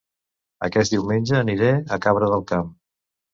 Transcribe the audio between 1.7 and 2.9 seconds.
a Cabra del Camp